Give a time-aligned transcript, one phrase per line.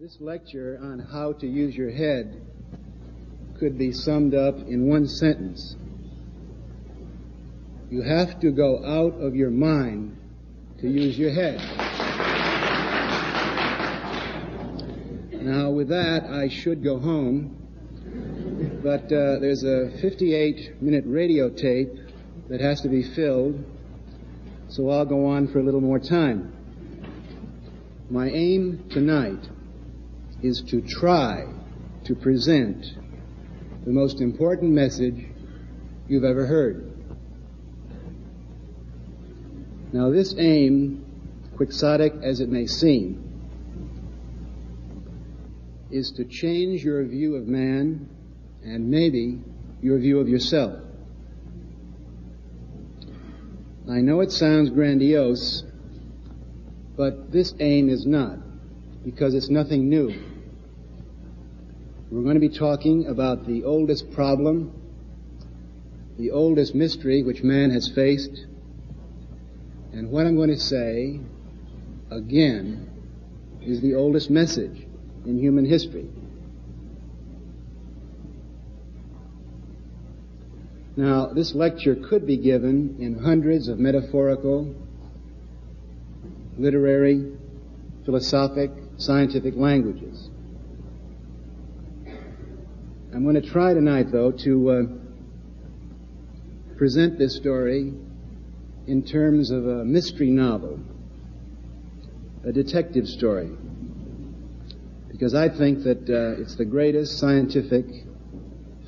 [0.00, 2.42] This lecture on how to use your head
[3.60, 5.76] could be summed up in one sentence.
[7.90, 10.16] You have to go out of your mind
[10.80, 11.58] to use your head.
[15.40, 21.92] Now, with that, I should go home, but uh, there's a 58 minute radio tape
[22.48, 23.64] that has to be filled,
[24.68, 26.52] so I'll go on for a little more time.
[28.10, 29.50] My aim tonight
[30.44, 31.46] is to try
[32.04, 32.84] to present
[33.86, 35.24] the most important message
[36.06, 36.90] you've ever heard.
[39.90, 41.06] Now, this aim,
[41.56, 43.22] quixotic as it may seem,
[45.90, 48.06] is to change your view of man
[48.62, 49.40] and maybe
[49.80, 50.78] your view of yourself.
[53.90, 55.62] I know it sounds grandiose,
[56.98, 58.36] but this aim is not,
[59.04, 60.32] because it's nothing new.
[62.10, 64.72] We're going to be talking about the oldest problem,
[66.18, 68.46] the oldest mystery which man has faced,
[69.92, 71.20] and what I'm going to say,
[72.10, 72.90] again,
[73.62, 74.86] is the oldest message
[75.24, 76.08] in human history.
[80.96, 84.74] Now, this lecture could be given in hundreds of metaphorical,
[86.58, 87.32] literary,
[88.04, 90.30] philosophic, scientific languages.
[93.14, 94.82] I'm going to try tonight, though, to uh,
[96.76, 97.94] present this story
[98.86, 100.80] in terms of a mystery novel,
[102.44, 103.50] a detective story
[105.14, 107.86] because I think that uh, it's the greatest scientific,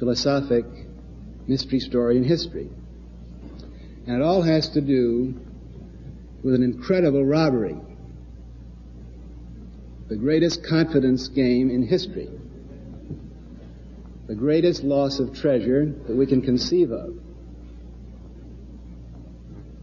[0.00, 0.64] philosophic
[1.46, 2.68] mystery story in history.
[4.08, 5.40] And it all has to do
[6.42, 7.76] with an incredible robbery,
[10.08, 12.28] the greatest confidence game in history,
[14.26, 17.14] the greatest loss of treasure that we can conceive of,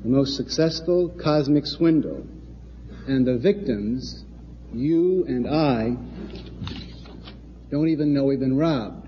[0.01, 2.25] the most successful cosmic swindle,
[3.07, 4.25] and the victims,
[4.73, 5.95] you and I,
[7.71, 9.07] don't even know we've been robbed,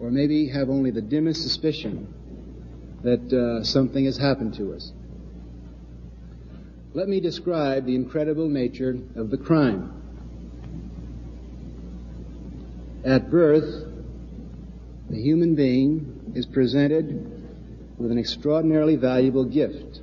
[0.00, 2.12] or maybe have only the dimmest suspicion
[3.04, 4.90] that uh, something has happened to us.
[6.92, 9.92] Let me describe the incredible nature of the crime.
[13.04, 13.93] At birth,
[15.14, 17.06] the human being is presented
[17.98, 20.00] with an extraordinarily valuable gift,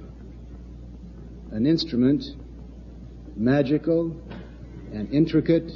[1.52, 2.24] an instrument
[3.36, 4.16] magical
[4.94, 5.70] and intricate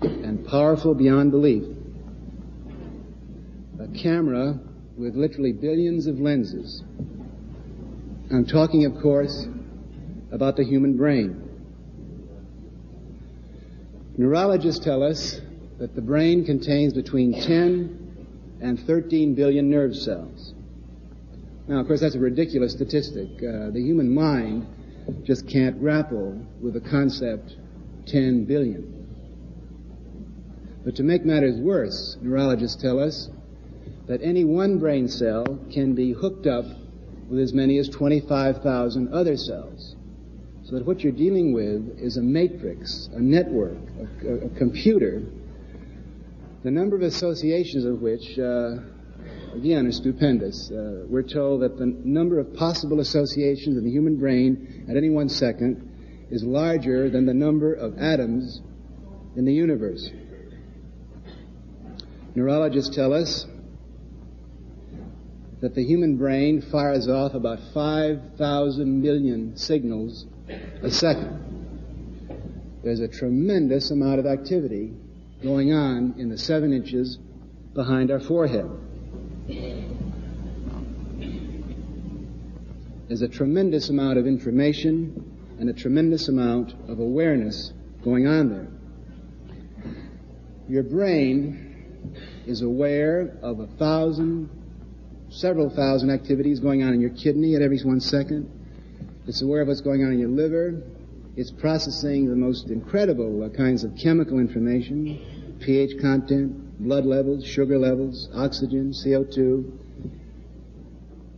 [0.00, 1.64] and powerful beyond belief.
[3.78, 4.58] A camera
[4.96, 6.82] with literally billions of lenses.
[8.30, 9.46] I'm talking, of course,
[10.32, 11.42] about the human brain.
[14.16, 15.42] Neurologists tell us
[15.78, 18.07] that the brain contains between 10
[18.60, 20.54] and 13 billion nerve cells.
[21.68, 23.28] Now, of course, that's a ridiculous statistic.
[23.36, 24.66] Uh, the human mind
[25.24, 27.56] just can't grapple with the concept
[28.06, 28.94] 10 billion.
[30.84, 33.28] But to make matters worse, neurologists tell us
[34.06, 36.64] that any one brain cell can be hooked up
[37.28, 39.96] with as many as 25,000 other cells.
[40.64, 43.76] So that what you're dealing with is a matrix, a network,
[44.22, 45.22] a, a computer,
[46.62, 48.76] the number of associations of which, uh,
[49.54, 50.70] again, are stupendous.
[50.70, 55.08] Uh, we're told that the number of possible associations in the human brain at any
[55.08, 58.60] one second is larger than the number of atoms
[59.36, 60.10] in the universe.
[62.34, 63.46] Neurologists tell us
[65.60, 70.26] that the human brain fires off about 5,000 million signals
[70.82, 71.44] a second.
[72.82, 74.92] There's a tremendous amount of activity
[75.42, 77.18] going on in the seven inches
[77.74, 78.68] behind our forehead.
[83.08, 87.72] There's a tremendous amount of information and a tremendous amount of awareness
[88.04, 88.68] going on there.
[90.68, 92.14] Your brain
[92.46, 94.50] is aware of a thousand,
[95.30, 98.50] several thousand activities going on in your kidney at every one second.
[99.26, 100.82] It's aware of what's going on in your liver.
[101.38, 107.78] It's processing the most incredible uh, kinds of chemical information, pH content, blood levels, sugar
[107.78, 109.70] levels, oxygen, CO2.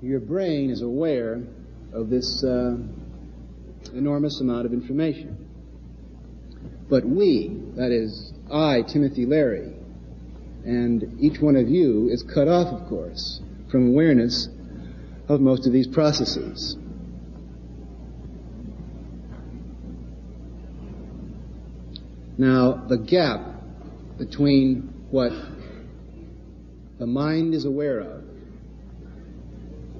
[0.00, 1.42] Your brain is aware
[1.92, 2.78] of this uh,
[3.92, 5.36] enormous amount of information.
[6.88, 9.74] But we, that is, I, Timothy Leary,
[10.64, 14.48] and each one of you is cut off, of course, from awareness
[15.28, 16.78] of most of these processes.
[22.40, 23.42] Now, the gap
[24.16, 25.30] between what
[26.98, 28.24] the mind is aware of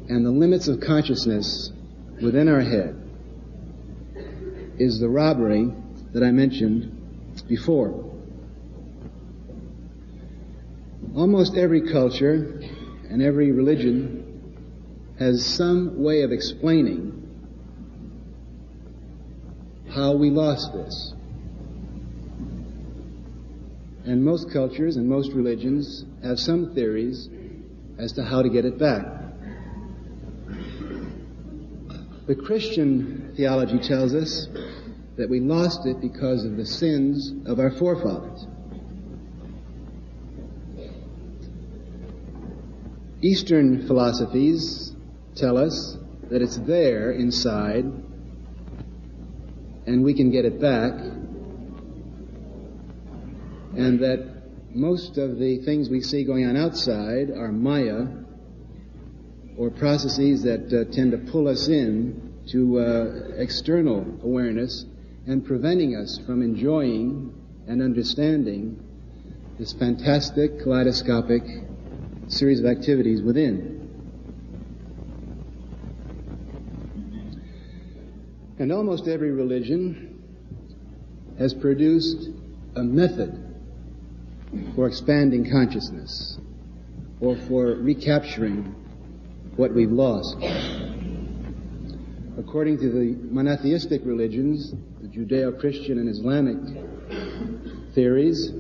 [0.09, 1.71] and the limits of consciousness
[2.23, 2.97] within our head
[4.79, 5.71] is the robbery
[6.15, 8.11] that I mentioned before.
[11.15, 12.59] Almost every culture
[13.11, 14.57] and every religion
[15.19, 17.19] has some way of explaining
[19.91, 21.13] how we lost this.
[24.11, 27.29] And most cultures and most religions have some theories
[27.97, 29.07] as to how to get it back.
[32.27, 34.49] The Christian theology tells us
[35.17, 38.49] that we lost it because of the sins of our forefathers.
[43.23, 44.93] Eastern philosophies
[45.37, 45.97] tell us
[46.31, 47.85] that it's there inside
[49.87, 50.95] and we can get it back
[53.77, 54.41] and that
[54.75, 58.07] most of the things we see going on outside are Maya
[59.57, 63.05] or processes that uh, tend to pull us in to uh,
[63.37, 64.85] external awareness
[65.27, 67.33] and preventing us from enjoying
[67.67, 68.79] and understanding
[69.59, 71.43] this fantastic kaleidoscopic
[72.27, 73.77] series of activities within.
[78.59, 80.23] And almost every religion
[81.39, 82.29] has produced
[82.77, 83.50] a method
[84.75, 86.39] for expanding consciousness
[87.21, 88.75] or for recapturing
[89.57, 90.37] what we've lost.
[92.39, 96.57] According to the monotheistic religions, the Judeo-Christian and Islamic
[97.95, 98.53] theories,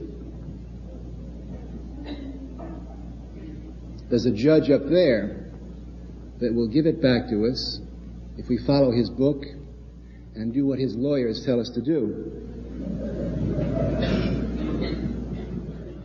[4.11, 5.53] There's a judge up there
[6.41, 7.81] that will give it back to us
[8.37, 9.45] if we follow his book
[10.35, 12.50] and do what his lawyers tell us to do.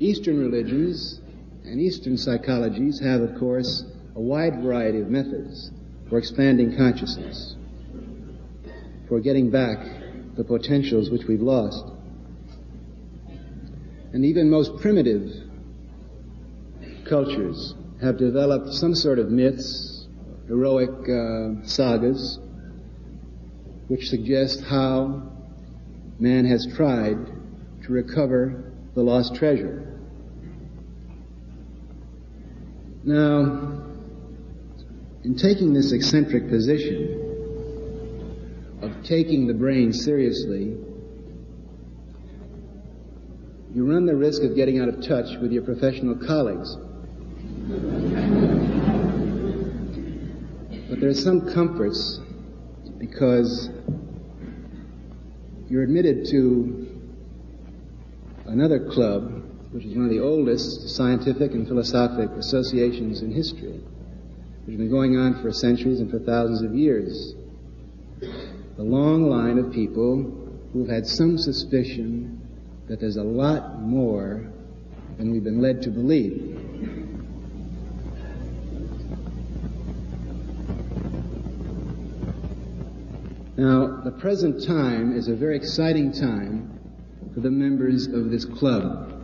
[0.06, 1.20] Eastern religions
[1.64, 3.84] and Eastern psychologies have, of course,
[4.16, 5.72] a wide variety of methods
[6.08, 7.56] for expanding consciousness,
[9.10, 9.80] for getting back
[10.36, 11.86] the potentials which we've lost.
[14.14, 15.32] And even most primitive
[17.10, 20.08] cultures have developed some sort of myths,
[20.48, 22.38] heroic uh, sagas,
[23.88, 25.32] which suggest how
[26.20, 27.18] man has tried
[27.86, 29.95] to recover the lost treasure.
[33.08, 33.84] Now,
[35.24, 37.22] in taking this eccentric position
[38.82, 40.76] of taking the brain seriously,
[43.76, 46.76] you run the risk of getting out of touch with your professional colleagues.
[50.90, 52.20] But there are some comforts
[52.98, 53.70] because
[55.70, 56.88] you're admitted to
[58.48, 59.45] another club,
[59.76, 63.74] which is one of the oldest scientific and philosophic associations in history,
[64.64, 67.34] which has been going on for centuries and for thousands of years.
[68.22, 70.32] The long line of people
[70.72, 72.42] who've had some suspicion
[72.88, 74.50] that there's a lot more
[75.18, 76.54] than we've been led to believe.
[83.58, 86.80] Now, the present time is a very exciting time
[87.34, 89.15] for the members of this club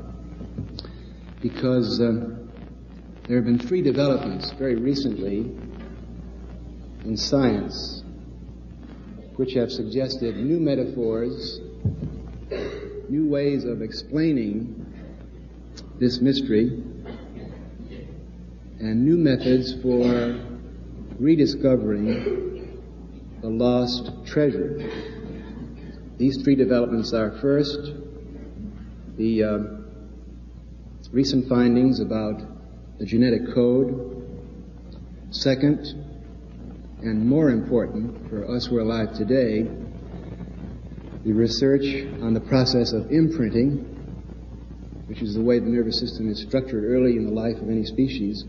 [1.41, 2.37] because uh,
[3.27, 5.39] there have been three developments very recently
[7.03, 8.03] in science
[9.37, 11.59] which have suggested new metaphors,
[13.09, 14.85] new ways of explaining
[15.99, 16.83] this mystery,
[18.79, 20.39] and new methods for
[21.19, 22.79] rediscovering
[23.41, 24.77] the lost treasure.
[26.17, 27.93] These three developments are first,
[29.17, 29.80] the uh,
[31.11, 32.41] recent findings about
[32.99, 34.27] the genetic code.
[35.31, 35.85] Second,
[37.01, 39.69] and more important for us who are alive today,
[41.23, 41.83] the research
[42.21, 43.85] on the process of imprinting,
[45.07, 47.85] which is the way the nervous system is structured early in the life of any
[47.85, 48.43] species.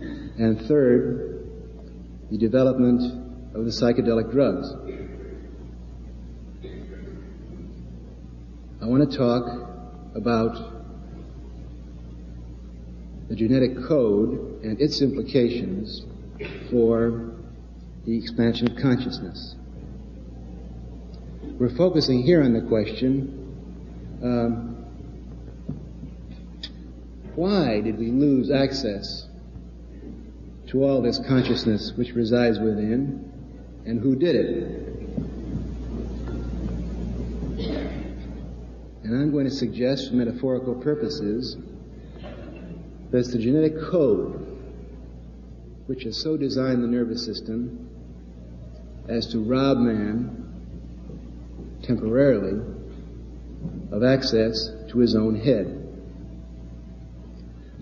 [0.00, 1.48] And third,
[2.30, 4.72] the development of the psychedelic drugs.
[8.82, 9.44] I want to talk
[10.14, 10.75] about
[13.28, 16.04] the genetic code and its implications
[16.70, 17.32] for
[18.04, 19.56] the expansion of consciousness.
[21.42, 23.42] We're focusing here on the question
[24.22, 24.72] um,
[27.34, 29.26] why did we lose access
[30.68, 33.26] to all this consciousness which resides within?
[33.86, 34.46] and who did it.
[39.04, 41.56] And I'm going to suggest for metaphorical purposes
[43.16, 44.46] it's the genetic code
[45.86, 47.88] which has so designed the nervous system
[49.08, 50.42] as to rob man
[51.82, 52.60] temporarily
[53.92, 55.82] of access to his own head.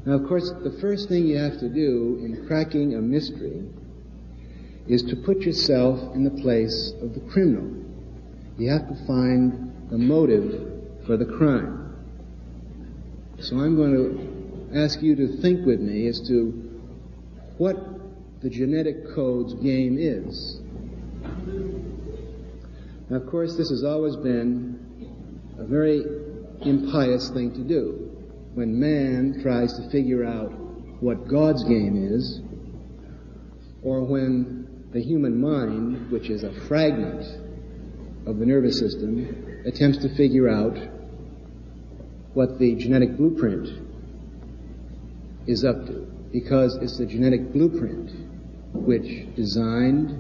[0.05, 3.64] Now, of course, the first thing you have to do in cracking a mystery
[4.87, 7.71] is to put yourself in the place of the criminal.
[8.59, 11.97] You have to find the motive for the crime.
[13.41, 14.34] So I'm going to
[14.75, 16.50] ask you to think with me as to
[17.59, 17.76] what
[18.43, 20.61] the genetic code's game is.
[23.09, 26.04] Now, of course, this has always been a very
[26.62, 28.11] impious thing to do.
[28.54, 30.52] When man tries to figure out
[31.00, 32.40] what God's game is,
[33.83, 37.25] or when the human mind, which is a fragment
[38.26, 40.76] of the nervous system, attempts to figure out
[42.33, 43.85] what the genetic blueprint
[45.47, 46.07] is up to.
[46.33, 48.11] Because it's the genetic blueprint
[48.75, 50.11] which designed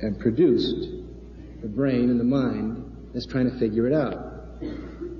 [0.00, 0.88] and produced
[1.62, 4.36] the brain and the mind that's trying to figure it out.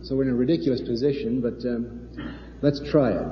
[0.02, 2.08] So we're in a ridiculous position, but um,
[2.62, 3.26] let's try it.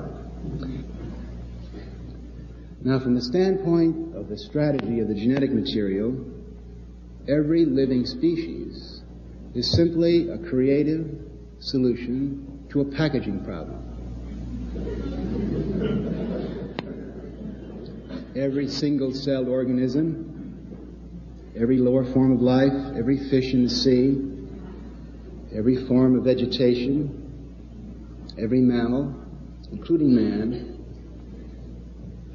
[2.81, 6.15] Now, from the standpoint of the strategy of the genetic material,
[7.27, 9.01] every living species
[9.55, 11.07] is simply a creative
[11.59, 15.24] solution to a packaging problem.
[18.35, 20.67] Every single celled organism,
[21.55, 24.21] every lower form of life, every fish in the sea,
[25.57, 27.21] every form of vegetation,
[28.37, 29.15] every mammal,
[29.71, 30.83] including man,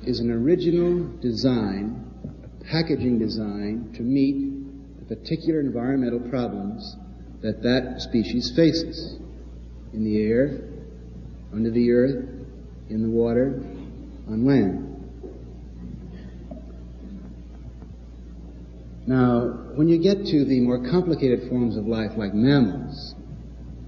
[0.04, 2.10] is an original design,
[2.44, 6.96] a packaging design to meet the particular environmental problems
[7.42, 9.18] that that species faces
[9.92, 10.62] in the air,
[11.52, 12.24] under the earth,
[12.88, 13.62] in the water,
[14.28, 14.89] on land.
[19.06, 19.42] Now,
[19.74, 23.14] when you get to the more complicated forms of life like mammals,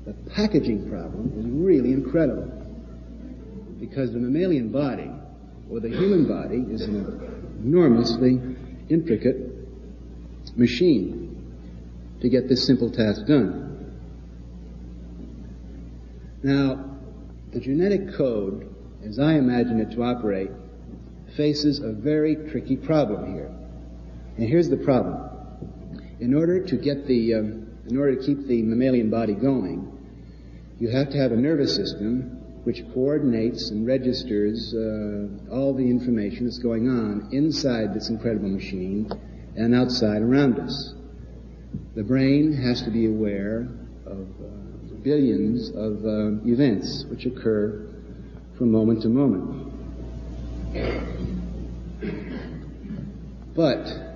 [0.06, 2.50] the packaging problem is really incredible.
[3.78, 5.10] Because the mammalian body,
[5.70, 8.40] or the human body, is an enormously
[8.88, 9.36] intricate
[10.56, 11.28] machine
[12.20, 13.92] to get this simple task done.
[16.42, 16.98] Now,
[17.52, 20.50] the genetic code, as I imagine it to operate,
[21.36, 23.50] faces a very tricky problem here.
[24.36, 25.28] And here's the problem.
[26.20, 29.88] In order to get the, um, in order to keep the mammalian body going,
[30.78, 36.44] you have to have a nervous system which coordinates and registers uh, all the information
[36.44, 39.10] that's going on inside this incredible machine
[39.56, 40.94] and outside around us.
[41.94, 43.68] The brain has to be aware
[44.06, 47.88] of uh, billions of uh, events which occur
[48.56, 49.72] from moment to moment.
[53.54, 54.11] But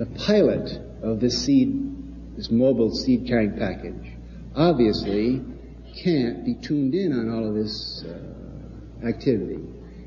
[0.00, 4.16] the pilot of this seed, this mobile seed carrying package,
[4.56, 5.42] obviously
[6.02, 9.62] can't be tuned in on all of this uh, activity.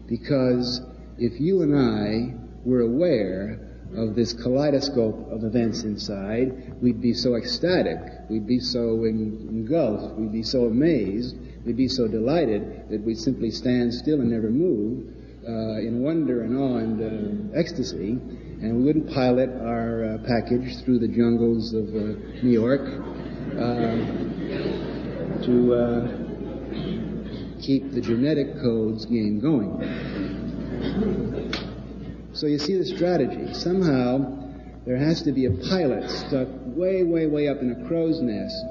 [0.08, 0.82] Because
[1.20, 2.34] if you and I
[2.66, 3.60] were aware
[3.96, 8.00] of this kaleidoscope of events inside, we'd be so ecstatic,
[8.32, 13.52] we'd be so engulfed, we'd be so amazed, we'd be so delighted that we'd simply
[13.52, 15.06] stand still and never move
[15.48, 18.18] uh, in wonder and awe and uh, ecstasy
[18.64, 22.80] and we wouldn't pilot our uh, package through the jungles of uh, New York
[23.60, 23.98] uh,
[25.44, 26.08] to uh,
[27.62, 29.70] keep the genetic codes game going.
[32.32, 33.54] So you see the strategy.
[33.54, 34.50] Somehow
[34.86, 38.66] there has to be a pilot stuck way, way, way up in a crow's nest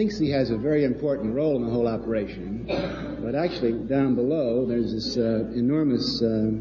[0.00, 2.64] thinks he has a very important role in the whole operation,
[3.22, 6.52] but actually down below there's this uh, enormous uh,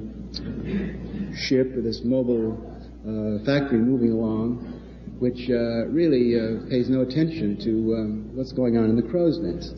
[1.34, 2.60] ship or this mobile
[3.08, 4.58] uh, factory moving along,
[5.20, 9.40] which uh, really uh, pays no attention to um, what's going on in the crow's
[9.40, 9.78] nest.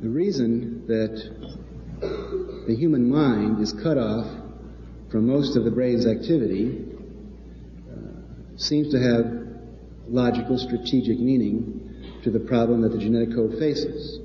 [0.00, 4.28] The reason that the human mind is cut off
[5.10, 6.84] from most of the brain's activity
[7.90, 7.96] uh,
[8.56, 9.35] seems to have
[10.08, 14.20] logical, strategic meaning to the problem that the genetic code faces.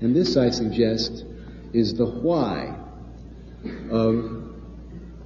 [0.00, 1.24] And this, I suggest,
[1.72, 2.76] is the why
[3.90, 4.44] of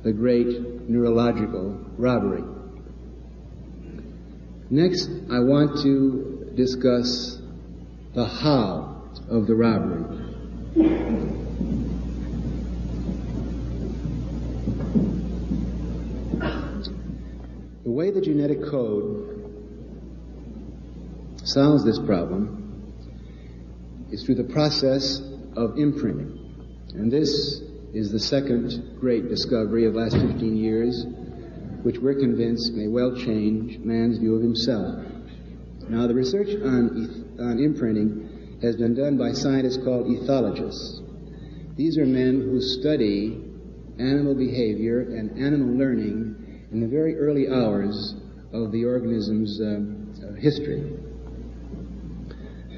[0.03, 2.43] the great neurological robbery.
[4.71, 7.39] Next, I want to discuss
[8.15, 10.19] the how of the robbery.
[17.85, 19.32] The way the genetic code
[21.45, 22.63] solves this problem
[24.11, 25.21] is through the process
[25.57, 26.39] of imprinting.
[26.95, 27.61] And this
[27.95, 31.05] is the second great discovery of the last 15 years,
[31.83, 35.05] which we're convinced may well change man's view of himself.
[35.89, 41.01] Now, the research on, on imprinting has been done by scientists called ethologists.
[41.77, 43.43] These are men who study
[43.99, 48.15] animal behavior and animal learning in the very early hours
[48.53, 50.93] of the organism's uh, history.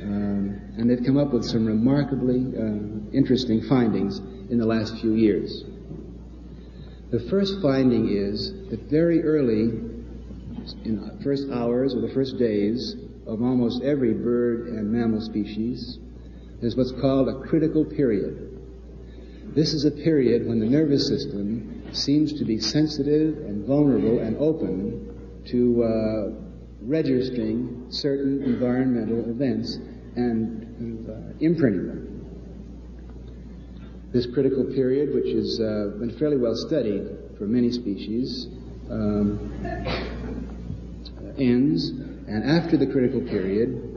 [0.04, 4.18] Um, and they've come up with some remarkably uh, interesting findings
[4.50, 5.64] in the last few years.
[7.10, 9.62] The first finding is that very early,
[10.84, 12.96] in the first hours or the first days
[13.26, 15.98] of almost every bird and mammal species,
[16.60, 18.50] there's what's called a critical period.
[19.54, 24.36] This is a period when the nervous system seems to be sensitive and vulnerable and
[24.38, 26.44] open to uh,
[26.82, 29.78] registering certain environmental events
[30.16, 32.10] and uh, imprinting them.
[34.12, 37.02] This critical period, which has uh, been fairly well studied
[37.36, 38.46] for many species,
[38.90, 39.50] um,
[41.38, 43.90] ends, and after the critical period,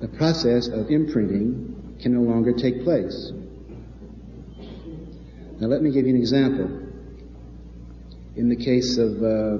[0.00, 3.32] the process of imprinting can no longer take place.
[5.60, 6.66] Now, let me give you an example.
[8.36, 9.58] In the case of uh,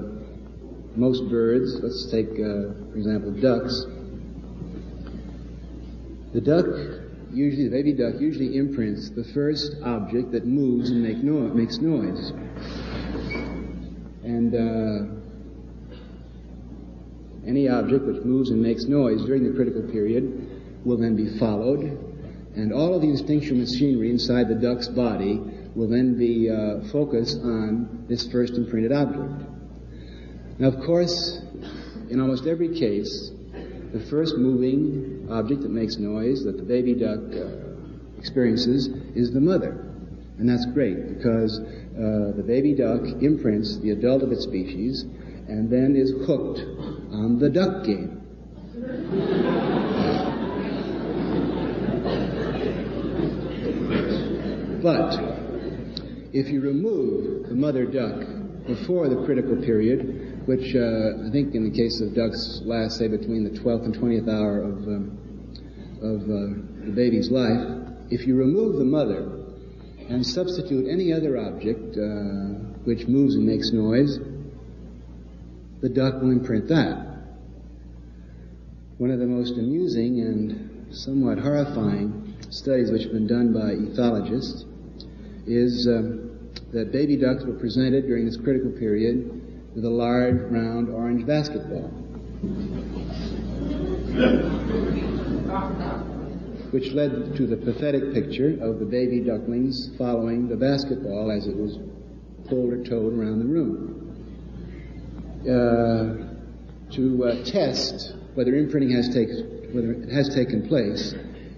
[0.95, 3.83] most birds, let's take, uh, for example, ducks,
[6.33, 6.65] the duck,
[7.31, 11.79] usually, the baby duck, usually imprints the first object that moves and make no- makes
[11.79, 12.31] noise.
[14.23, 15.15] And uh,
[17.47, 21.81] any object which moves and makes noise during the critical period will then be followed,
[22.55, 25.41] and all of the instinctual machinery inside the duck's body
[25.75, 29.49] will then be uh, focused on this first imprinted object.
[30.59, 31.39] Now, of course,
[32.09, 33.31] in almost every case,
[33.91, 39.39] the first moving object that makes noise that the baby duck uh, experiences is the
[39.39, 39.85] mother.
[40.37, 45.03] And that's great because uh, the baby duck imprints the adult of its species
[45.47, 46.59] and then is hooked
[47.11, 48.15] on the duck game.
[54.81, 55.19] but
[56.31, 58.23] if you remove the mother duck
[58.65, 60.18] before the critical period,
[60.49, 63.95] which uh, I think in the case of ducks last, say, between the 12th and
[63.95, 65.13] 20th hour of, um,
[66.01, 67.61] of uh, the baby's life,
[68.09, 69.29] if you remove the mother
[70.09, 74.17] and substitute any other object uh, which moves and makes noise,
[75.81, 77.05] the duck will imprint that.
[78.97, 84.65] One of the most amusing and somewhat horrifying studies which have been done by ethologists
[85.45, 86.39] is um,
[86.73, 91.89] that baby ducks were presented during this critical period with a large, round, orange basketball.
[96.71, 101.55] Which led to the pathetic picture of the baby ducklings following the basketball as it
[101.55, 101.77] was
[102.47, 103.95] pulled or towed around the room.
[105.41, 106.29] Uh,
[106.93, 111.13] to uh, test whether imprinting has taken whether it has taken place,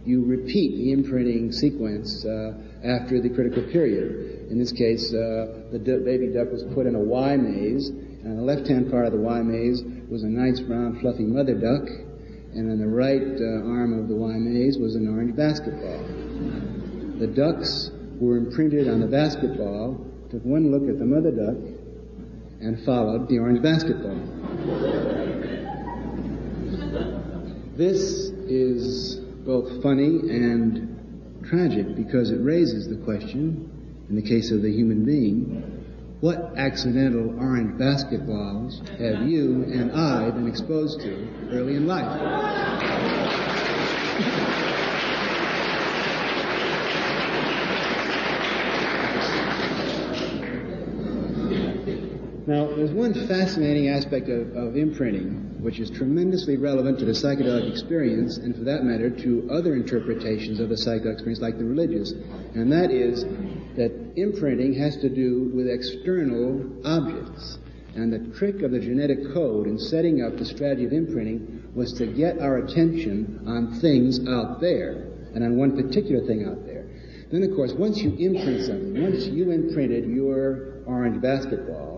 [0.06, 4.40] you repeat the imprinting sequence uh, after the critical period.
[4.51, 8.35] In this case, uh, the baby duck was put in a Y maze, and on
[8.35, 11.87] the left-hand part of the Y maze was a nice brown fluffy mother duck,
[12.53, 16.03] and on the right uh, arm of the Y maze was an orange basketball.
[17.17, 21.55] The ducks were imprinted on the basketball, took one look at the mother duck,
[22.59, 24.19] and followed the orange basketball.
[27.77, 28.03] This
[28.51, 33.80] is both funny and tragic because it raises the question,
[34.12, 35.86] in the case of the human being,
[36.19, 43.50] what accidental orange basketballs have you and I been exposed to early in life?
[52.51, 57.71] Now, there's one fascinating aspect of, of, imprinting, which is tremendously relevant to the psychedelic
[57.71, 62.11] experience, and for that matter, to other interpretations of the psychedelic experience, like the religious,
[62.11, 63.23] and that is
[63.77, 67.57] that imprinting has to do with external objects.
[67.95, 71.93] And the trick of the genetic code in setting up the strategy of imprinting was
[71.99, 76.85] to get our attention on things out there, and on one particular thing out there.
[77.31, 81.90] Then, of course, once you imprint something, once you imprinted your orange basketball,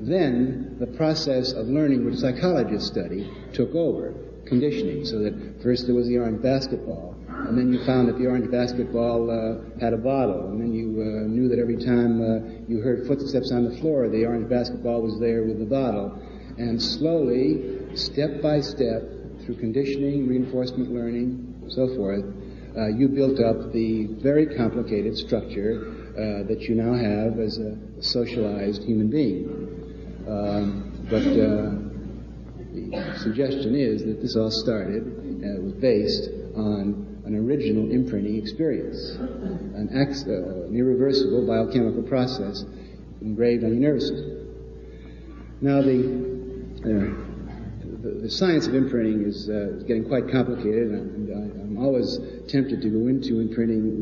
[0.00, 4.14] then the process of learning, which psychologists study, took over
[4.46, 5.04] conditioning.
[5.04, 8.50] So that first there was the orange basketball, and then you found that the orange
[8.50, 12.80] basketball uh, had a bottle, and then you uh, knew that every time uh, you
[12.80, 16.18] heard footsteps on the floor, the orange basketball was there with the bottle.
[16.56, 19.02] And slowly, step by step,
[19.44, 22.24] through conditioning, reinforcement learning, so forth,
[22.76, 27.78] uh, you built up the very complicated structure uh, that you now have as a
[28.02, 29.77] socialized human being.
[30.28, 31.72] Um, but uh,
[32.74, 39.16] the suggestion is that this all started, uh, was based on an original imprinting experience,
[39.16, 42.64] an, ex, uh, an irreversible biochemical process
[43.22, 44.38] engraved on your nervous system.
[45.60, 45.98] Now, the,
[46.84, 47.12] uh,
[48.02, 52.80] the, the, science of imprinting is, uh, getting quite complicated, and, I, am always tempted
[52.82, 54.00] to go into imprinting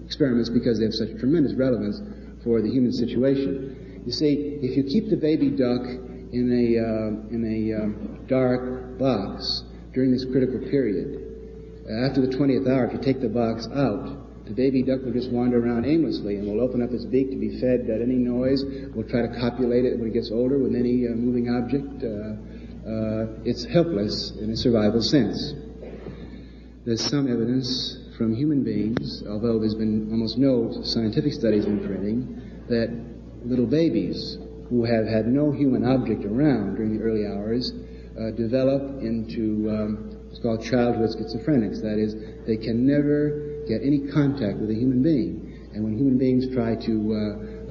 [0.00, 2.00] uh, experiments because they have such tremendous relevance
[2.44, 3.71] for the human situation.
[4.04, 8.98] You see, if you keep the baby duck in a, uh, in a um, dark
[8.98, 9.62] box
[9.94, 11.22] during this critical period,
[11.86, 15.30] after the 20th hour, if you take the box out, the baby duck will just
[15.30, 18.64] wander around aimlessly and will open up its beak to be fed at any noise.
[18.94, 22.02] Will try to copulate it when it gets older with any uh, moving object.
[22.02, 22.34] Uh,
[22.82, 25.54] uh, it's helpless in a survival sense.
[26.84, 32.90] There's some evidence from human beings, although there's been almost no scientific studies imprinting, that
[33.44, 37.72] little babies who have had no human object around during the early hours
[38.18, 41.80] uh, develop into um, called childhood schizophrenics.
[41.82, 42.14] That is,
[42.46, 45.70] they can never get any contact with a human being.
[45.74, 47.18] And when human beings try to uh,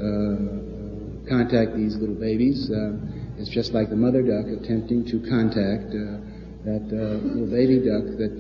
[0.01, 2.97] uh, contact these little babies, uh,
[3.37, 6.21] it's just like the mother duck attempting to contact uh,
[6.65, 8.37] that uh, little baby duck that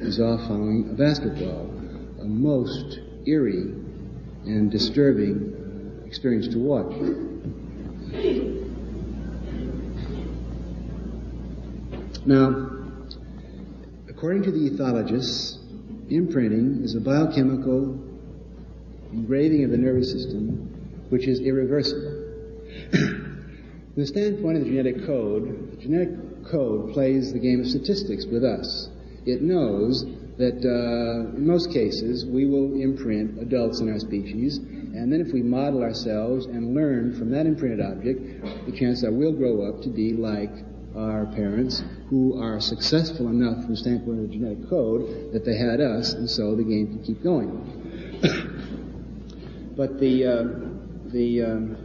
[0.00, 1.70] is off following a basketball.
[2.20, 3.72] A most eerie
[4.44, 5.63] and disturbing
[6.14, 6.94] experience to watch.
[12.26, 12.74] Now,
[14.24, 15.58] According to the ethologists,
[16.08, 18.00] imprinting is a biochemical
[19.12, 22.24] engraving of the nervous system which is irreversible.
[22.90, 26.08] From the standpoint of the genetic code, the genetic
[26.50, 28.88] code plays the game of statistics with us.
[29.26, 30.06] It knows
[30.38, 35.32] that uh, in most cases we will imprint adults in our species, and then if
[35.32, 38.20] we model ourselves and learn from that imprinted object,
[38.66, 40.50] the chance that we'll grow up to be like
[40.96, 45.56] our parents who are successful enough from the standpoint of the genetic code that they
[45.56, 47.50] had us, and so the game can keep going.
[49.76, 50.44] but the, uh,
[51.12, 51.76] the um,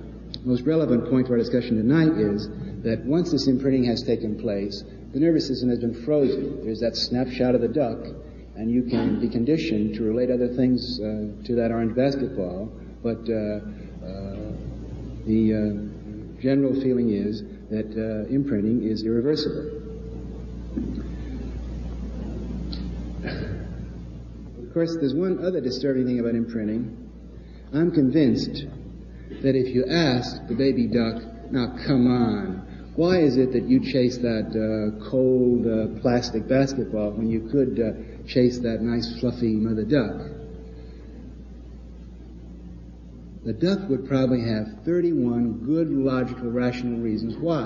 [0.46, 2.48] most relevant point to our discussion tonight is
[2.84, 4.84] that once this imprinting has taken place,
[5.14, 6.64] the nervous system has been frozen.
[6.64, 7.98] There's that snapshot of the duck,
[8.56, 12.72] and you can be conditioned to relate other things uh, to that orange basketball,
[13.04, 13.60] but uh,
[14.06, 14.54] uh
[15.26, 15.90] the
[16.42, 19.80] general feeling is that uh, imprinting is irreversible.
[24.70, 27.10] Of course, there's one other disturbing thing about imprinting.
[27.74, 28.66] I'm convinced
[29.42, 33.80] that if you ask the baby duck, now come on, why is it that you
[33.80, 37.80] chase that uh, cold uh, plastic basketball when you could
[38.30, 40.40] chase that nice fluffy mother duck?
[43.46, 47.66] the duck would probably have 31 good, logical, rational reasons why.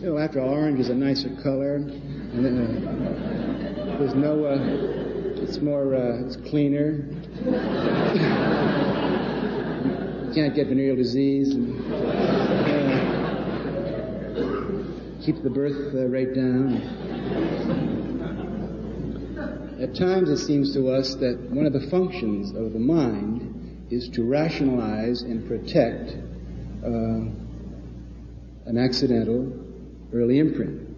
[0.00, 4.58] you know, after all, orange is a nicer color, and uh, there's no, uh,
[5.42, 7.06] it's more, uh, it's cleaner.
[10.26, 12.93] you can't get venereal disease, and uh,
[15.24, 16.74] keep the birth uh, rate down.
[19.80, 24.08] At times it seems to us that one of the functions of the mind is
[24.10, 26.10] to rationalize and protect
[26.84, 26.88] uh,
[28.66, 29.50] an accidental
[30.12, 30.90] early imprint.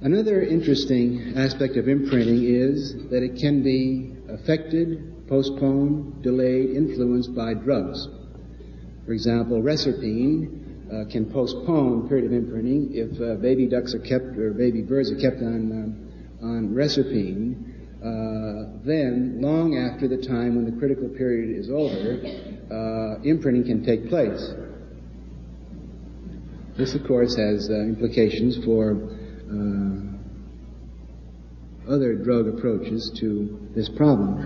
[0.00, 7.54] Another interesting aspect of imprinting is that it can be affected, postponed, delayed, influenced by
[7.54, 8.06] drugs.
[9.04, 14.36] For example, reserpine uh, can postpone period of imprinting if uh, baby ducks are kept
[14.38, 16.06] or baby birds are kept on um,
[16.42, 22.20] on reserpine, uh, then, long after the time when the critical period is over,
[22.70, 24.52] uh, imprinting can take place.
[26.76, 28.92] This, of course, has uh, implications for
[31.88, 34.42] other drug approaches to this problem.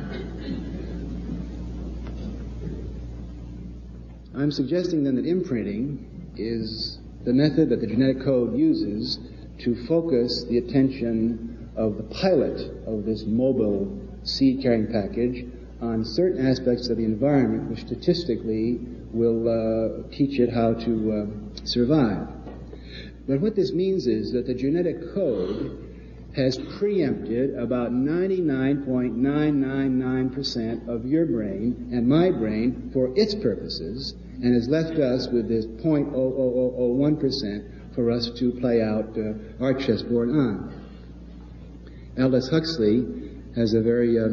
[4.36, 6.09] I'm suggesting then that imprinting
[6.40, 9.18] is the method that the genetic code uses
[9.58, 15.46] to focus the attention of the pilot of this mobile seed carrying package
[15.80, 18.78] on certain aspects of the environment which statistically
[19.12, 22.28] will uh, teach it how to uh, survive.
[23.26, 25.89] But what this means is that the genetic code
[26.36, 34.68] has preempted about 99.999% of your brain and my brain for its purposes and has
[34.68, 40.72] left us with this 0.0001% for us to play out uh, our chessboard on.
[42.18, 43.04] Aldous Huxley
[43.56, 44.28] has a very uh, uh,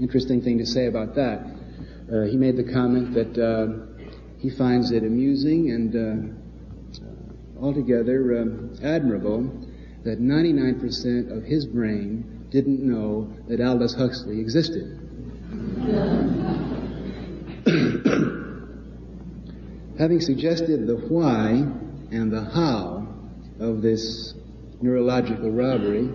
[0.00, 1.40] interesting thing to say about that.
[2.12, 3.66] Uh, he made the comment that uh,
[4.38, 6.12] he finds it amusing and uh,
[7.60, 8.46] altogether
[8.84, 9.66] admirable
[10.04, 14.98] that 99% of his brain didn't know that Aldous Huxley existed.
[19.98, 21.48] Having suggested the why
[22.10, 23.06] and the how
[23.58, 24.34] of this
[24.80, 26.08] neurological robbery,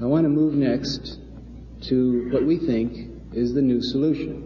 [0.00, 1.18] I want to move next
[1.88, 4.44] to what we think is the new solution.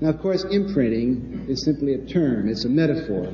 [0.00, 3.26] Now, of course, imprinting is simply a term, it's a metaphor.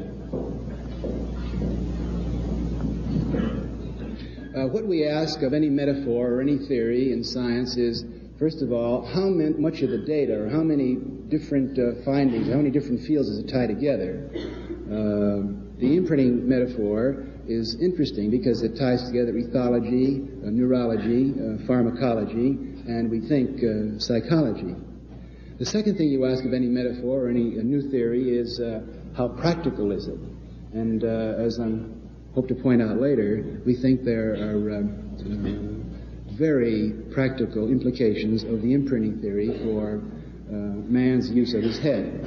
[4.55, 8.05] Uh, what we ask of any metaphor or any theory in science is,
[8.39, 10.95] first of all, how much of the data or how many
[11.29, 14.31] different uh, findings, how many different fields does it tie together?
[14.87, 15.43] Uh,
[15.81, 23.11] the imprinting metaphor is interesting because it ties together ethology, uh, neurology, uh, pharmacology, and
[23.11, 24.77] we think uh, psychology.
[25.59, 28.61] The second thing you ask of any metaphor or any new theory is
[29.17, 30.19] how practical is it?
[30.73, 31.94] And as I'm
[32.35, 38.61] hope to point out later, we think there are uh, uh, very practical implications of
[38.61, 40.03] the imprinting theory for
[40.49, 42.27] uh, man's use of his head.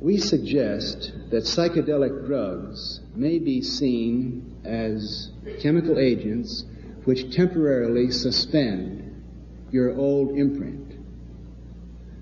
[0.00, 5.30] We suggest that psychedelic drugs may be seen as
[5.62, 6.64] chemical agents
[7.04, 9.24] which temporarily suspend
[9.70, 10.94] your old imprint.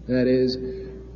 [0.07, 0.59] That is,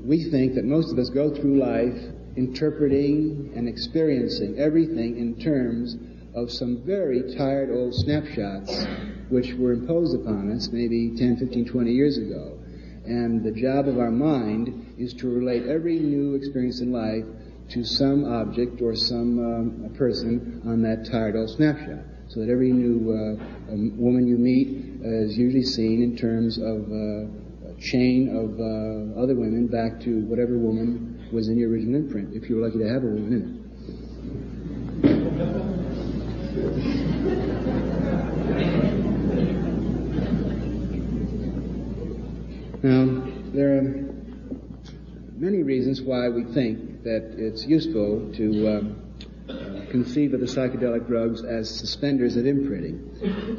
[0.03, 5.97] we think that most of us go through life interpreting and experiencing everything in terms
[6.35, 8.87] of some very tired old snapshots
[9.29, 12.57] which were imposed upon us maybe 10, 15, 20 years ago.
[13.05, 17.25] And the job of our mind is to relate every new experience in life
[17.71, 22.05] to some object or some um, person on that tired old snapshot.
[22.29, 26.59] So that every new uh, um, woman you meet uh, is usually seen in terms
[26.59, 31.71] of uh, a chain of uh, other women back to whatever woman was in your
[31.71, 33.69] original imprint, if you were lucky to have a woman in it.
[42.81, 43.07] Now,
[43.53, 43.83] there are
[45.37, 49.03] many reasons why we think that it's useful to um,
[49.49, 53.11] uh, conceive of the psychedelic drugs as suspenders of imprinting.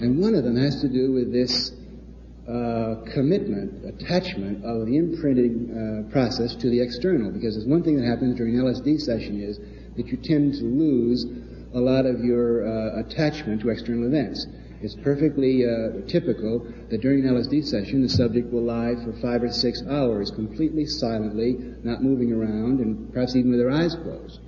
[0.02, 1.72] And one of them has to do with this
[3.14, 7.32] commitment, attachment of the imprinting uh, process to the external.
[7.32, 9.60] Because there's one thing that happens during an LSD session is
[9.96, 11.26] that you tend to lose
[11.74, 14.48] a lot of your uh, attachment to external events.
[14.82, 19.44] It's perfectly uh, typical that during an LSD session the subject will lie for five
[19.44, 24.40] or six hours completely silently, not moving around, and perhaps even with their eyes closed,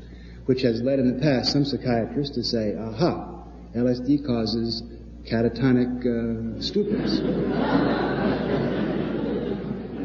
[0.46, 3.44] which has led in the past some psychiatrists to say, aha,
[3.76, 4.82] LSD causes
[5.26, 7.22] catatonic uh, stupors.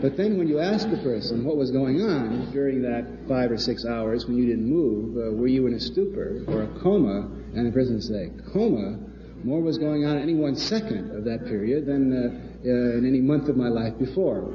[0.03, 3.57] but then when you ask the person what was going on during that five or
[3.57, 7.31] six hours when you didn't move, uh, were you in a stupor or a coma?
[7.55, 8.99] And the person say, coma?
[9.43, 12.31] More was going on in any one second of that period than uh,
[12.67, 14.41] uh in any month of my life before.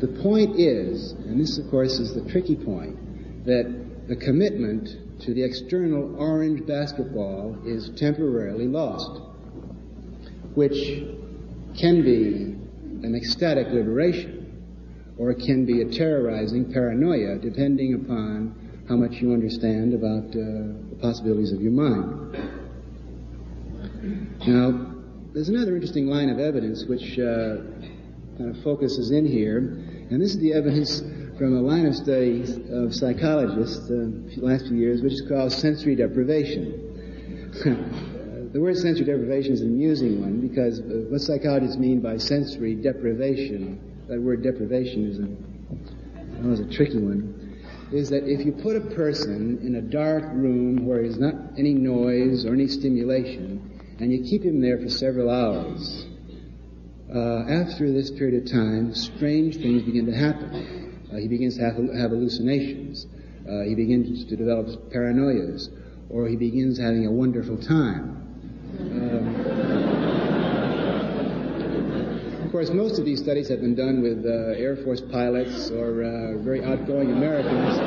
[0.00, 2.96] the point is, and this of course is the tricky point,
[3.44, 9.20] that the commitment to the external orange basketball is temporarily lost,
[10.54, 11.02] which
[11.78, 12.54] can be
[13.06, 14.36] an ecstatic liberation
[15.18, 18.54] or it can be a terrorizing paranoia depending upon
[18.88, 22.36] how much you understand about uh, the possibilities of your mind.
[24.46, 24.94] Now,
[25.34, 27.56] there's another interesting line of evidence which uh,
[28.38, 31.02] kind of focuses in here, and this is the evidence
[31.38, 35.52] from a line of study of psychologists uh, the last few years, which is called
[35.52, 37.52] sensory deprivation.
[38.52, 42.74] the word sensory deprivation is an amusing one because uh, what psychologists mean by sensory
[42.74, 47.60] deprivation, that word deprivation is a, well, is a tricky one,
[47.92, 51.74] is that if you put a person in a dark room where there's not any
[51.74, 53.60] noise or any stimulation,
[54.00, 56.06] and you keep him there for several hours,
[57.14, 60.85] uh, after this period of time, strange things begin to happen.
[61.16, 63.06] Uh, he begins to have, have hallucinations.
[63.48, 65.70] Uh, he begins to develop paranoias,
[66.10, 68.20] or he begins having a wonderful time.
[68.78, 69.24] Um,
[72.44, 76.04] of course, most of these studies have been done with uh, Air Force pilots or
[76.04, 77.78] uh, very outgoing Americans.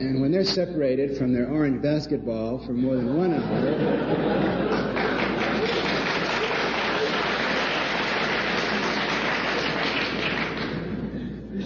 [0.00, 4.91] and when they're separated from their orange basketball for more than one hour,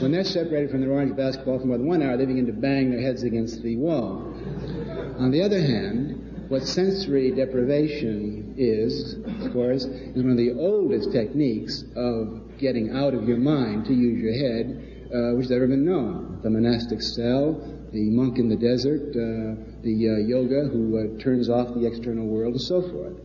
[0.07, 2.53] When they're separated from their orange basketball for more than one hour, they begin to
[2.53, 4.33] bang their heads against the wall.
[5.19, 11.11] On the other hand, what sensory deprivation is, of course, is one of the oldest
[11.11, 15.66] techniques of getting out of your mind to use your head, uh, which has ever
[15.66, 16.38] been known.
[16.40, 21.51] The monastic cell, the monk in the desert, uh, the uh, yoga who uh, turns
[21.51, 23.16] off the external world, and so forth.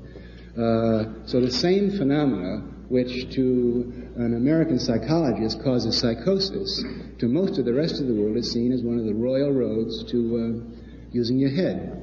[0.58, 6.84] Uh, so the same phenomena which to an American psychologist causes psychosis,
[7.20, 9.52] to most of the rest of the world is seen as one of the royal
[9.52, 10.76] roads to uh,
[11.12, 11.98] using your head.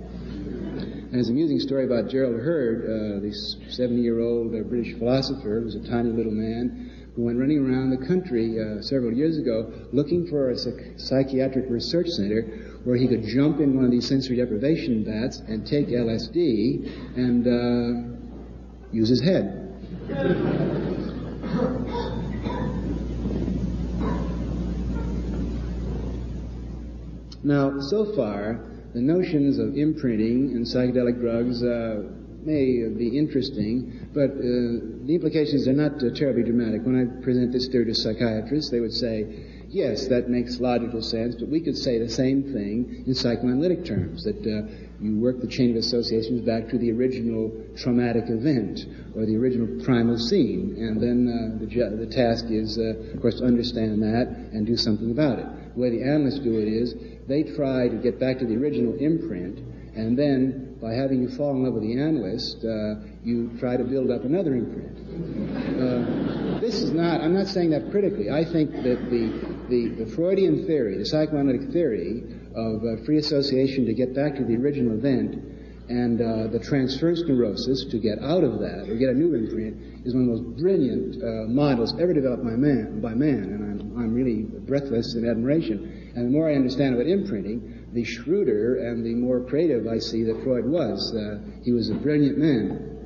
[1.09, 3.35] And there's an amusing story about Gerald Heard, uh, the
[3.69, 8.07] 70-year-old uh, British philosopher, who was a tiny little man, who went running around the
[8.07, 12.43] country uh, several years ago looking for a psych- psychiatric research center
[12.85, 17.47] where he could jump in one of these sensory deprivation vats and take LSD and
[17.47, 18.17] uh,
[18.93, 20.87] use his head.
[27.43, 28.61] Now, so far,
[28.95, 32.03] the notions of imprinting and psychedelic drugs uh,
[32.43, 36.85] may be interesting, but uh, the implications are not uh, terribly dramatic.
[36.85, 39.27] When I present this theory to psychiatrists, they would say,
[39.69, 44.25] yes, that makes logical sense, but we could say the same thing in psychoanalytic terms,
[44.25, 44.67] that uh,
[45.01, 48.81] you work the chain of associations back to the original traumatic event
[49.15, 53.39] or the original primal scene, and then uh, the, the, task is, uh, of course,
[53.39, 55.47] to understand that and do something about it.
[55.75, 56.95] The way the analysts do it is
[57.29, 59.59] they try to get back to the original imprint,
[59.95, 63.85] and then by having you fall in love with the analyst, uh, you try to
[63.85, 64.97] build up another imprint.
[65.79, 68.31] Uh, this is not, I'm not saying that critically.
[68.31, 69.27] I think that the,
[69.69, 72.23] the, the Freudian theory, the psychoanalytic theory
[72.55, 75.35] of uh, free association to get back to the original event
[75.89, 80.07] and uh, the transference neurosis to get out of that or get a new imprint
[80.07, 83.81] is one of the most brilliant uh, models ever developed by man, by man, and
[83.81, 85.98] I'm, I'm really breathless in admiration.
[86.19, 90.25] And the more I understand about imprinting, the shrewder and the more creative I see
[90.25, 91.15] that Freud was.
[91.15, 92.97] Uh, he was a brilliant man.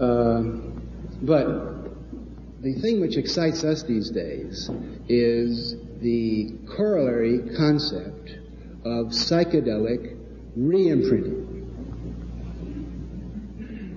[0.00, 0.42] Uh,
[1.20, 4.70] but the thing which excites us these days
[5.06, 8.30] is the corollary concept
[8.86, 10.16] of psychedelic
[10.56, 11.46] re-imprinting.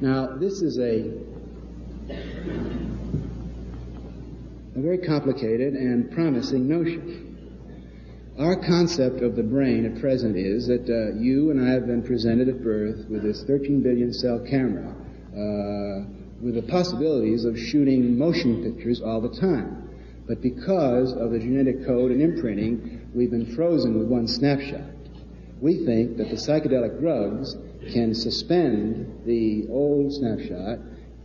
[0.02, 1.14] Now, this is a,
[4.76, 7.33] a very complicated and promising notion.
[8.40, 12.02] Our concept of the brain at present is that uh, you and I have been
[12.02, 16.10] presented at birth with this 13 billion cell camera uh,
[16.42, 19.88] with the possibilities of shooting motion pictures all the time.
[20.28, 24.90] But because of the genetic code and imprinting, we've been frozen with one snapshot.
[25.62, 27.56] We think that the psychedelic drugs
[27.94, 30.80] can suspend the old snapshot,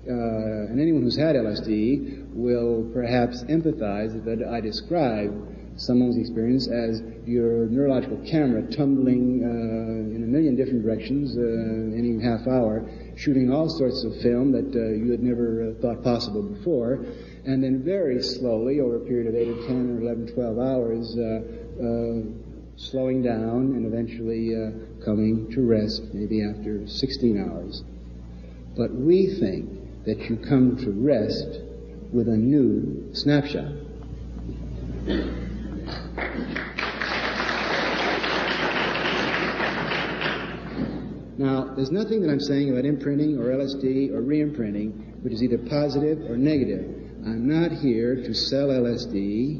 [0.07, 7.01] uh, and anyone who's had LSD will perhaps empathize that I describe someone's experience as
[7.25, 12.85] your neurological camera tumbling uh, in a million different directions uh, any half hour,
[13.17, 16.95] shooting all sorts of film that uh, you had never uh, thought possible before,
[17.45, 21.17] and then very slowly, over a period of 8 or 10 or 11, 12 hours,
[21.17, 21.41] uh,
[21.79, 22.23] uh,
[22.77, 24.55] slowing down and eventually
[25.05, 27.83] coming to rest maybe after 16 hours.
[28.77, 31.61] But we think that you come to rest
[32.13, 33.73] with a new snapshot.
[41.39, 45.59] Now, there's nothing that I'm saying about imprinting or LSD or re-imprinting which is either
[45.59, 46.85] positive or negative.
[47.25, 49.59] I'm not here to sell LSD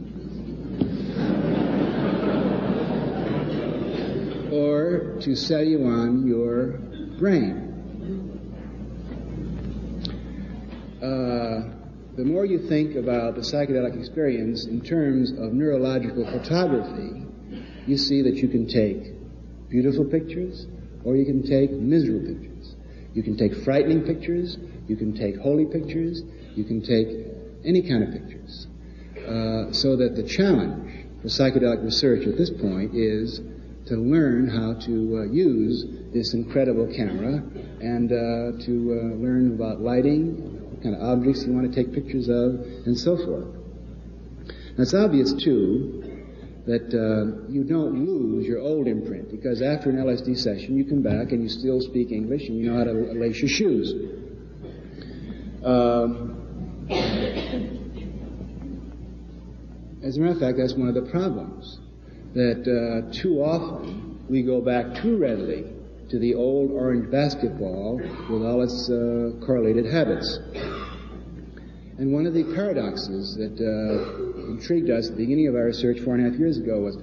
[4.53, 6.79] or to sell you on your
[7.19, 7.65] brain.
[11.03, 11.78] Uh,
[12.19, 17.25] the more you think about the psychedelic experience in terms of neurological photography,
[17.87, 19.15] you see that you can take
[19.71, 20.67] beautiful pictures
[21.05, 22.75] or you can take miserable pictures.
[23.15, 24.59] You can take frightening pictures,
[24.89, 26.23] you can take holy pictures,
[26.57, 27.07] you can take
[27.65, 28.67] any kind of pictures.
[29.15, 33.41] Uh, so that the challenge for psychedelic research at this point is
[33.87, 37.45] to learn how to uh, use this incredible camera
[37.81, 42.29] and uh, to uh, learn about lighting, kind of objects you want to take pictures
[42.29, 42.55] of,
[42.87, 43.47] and so forth.
[44.77, 46.09] Now, it's obvious, too,
[46.67, 51.03] that uh, you don't lose your old imprint because after an LSD session, you come
[51.03, 53.95] back and you still speak English and you know how to lace your shoes.
[55.65, 56.87] Um,
[60.03, 61.79] as a matter of fact, that's one of the problems
[62.35, 65.65] that uh, too often we go back too readily
[66.11, 67.97] to the old orange basketball
[68.31, 70.39] with all its uh, correlated habits.
[71.99, 76.01] And one of the paradoxes that uh, intrigued us at the beginning of our research
[76.01, 76.97] four and a half years ago was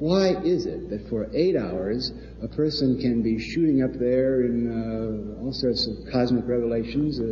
[0.00, 2.10] why is it that for eight hours
[2.42, 7.24] a person can be shooting up there in uh, all sorts of cosmic revelations, uh,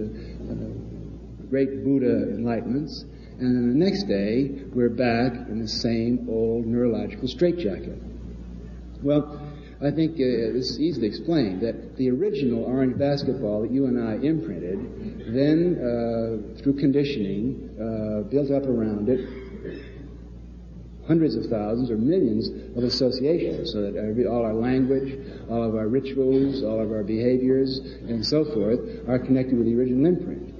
[0.52, 3.04] uh, great Buddha enlightenments,
[3.40, 7.98] and then the next day we're back in the same old neurological straitjacket?
[9.02, 9.47] Well,
[9.80, 13.96] I think uh, this is easily explained that the original orange basketball that you and
[13.96, 19.20] I imprinted, then uh, through conditioning, uh, built up around it
[21.06, 25.16] hundreds of thousands or millions of associations, so that every, all our language,
[25.48, 29.74] all of our rituals, all of our behaviors, and so forth are connected with the
[29.74, 30.54] original imprint.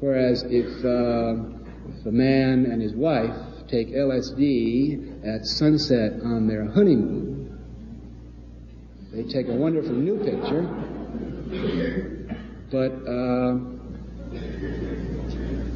[0.00, 1.42] Whereas if, uh,
[1.98, 3.36] if a man and his wife
[3.68, 7.39] take LSD at sunset on their honeymoon,
[9.12, 10.62] they take a wonderful new picture,
[12.70, 13.58] but uh,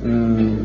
[0.04, 0.64] uh,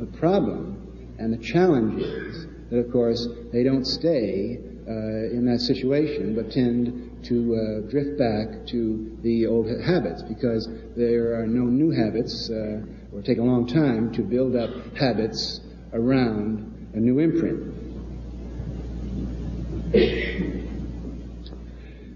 [0.00, 4.58] the problem and the challenge is that, of course, they don't stay
[4.88, 10.68] uh, in that situation, but tend to uh, drift back to the old habits because
[10.96, 12.80] there are no new habits, uh,
[13.14, 15.60] or take a long time to build up habits
[15.92, 17.77] around a new imprint.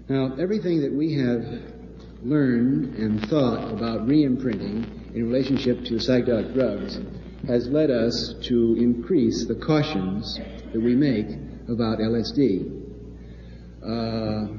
[0.09, 1.43] Now, everything that we have
[2.21, 6.99] learned and thought about re-imprinting in relationship to psychedelic drugs
[7.47, 10.39] has led us to increase the cautions
[10.71, 11.25] that we make
[11.67, 12.81] about LSD.
[13.83, 14.53] Uh,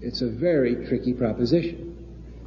[0.00, 1.96] it's a very tricky proposition.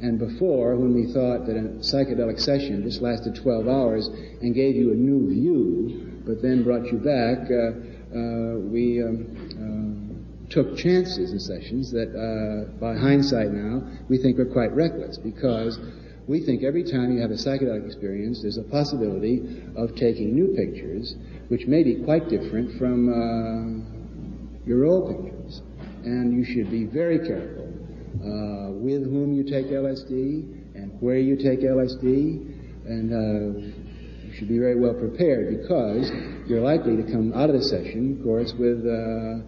[0.02, 4.08] And before, when we thought that a psychedelic session just lasted 12 hours
[4.42, 10.50] and gave you a new view, but then brought you back, uh, we um, uh,
[10.50, 15.78] took chances in sessions that, uh, by hindsight now, we think are quite reckless because
[16.26, 20.54] we think every time you have a psychedelic experience, there's a possibility of taking new
[20.54, 21.16] pictures,
[21.48, 25.62] which may be quite different from uh, your old pictures.
[26.04, 27.68] And you should be very careful
[28.20, 32.04] uh, with whom you take LSD and where you take LSD.
[32.84, 33.87] And uh,
[34.38, 36.12] should be very well prepared because
[36.46, 39.42] you're likely to come out of the session, of course, with uh,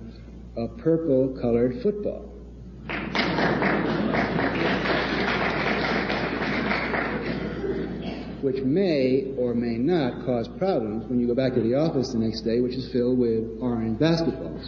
[0.61, 2.27] a purple colored football.
[8.43, 12.19] Which may or may not cause problems when you go back to the office the
[12.19, 14.67] next day, which is filled with orange basketballs.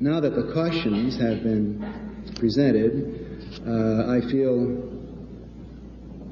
[0.00, 4.88] Now that the cautions have been presented, uh, I feel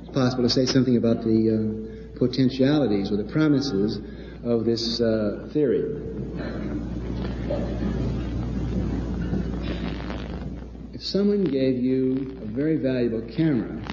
[0.01, 3.99] it's possible to say something about the uh, potentialities or the promises
[4.43, 5.85] of this uh, theory.
[10.95, 13.85] If someone gave you a very valuable camera,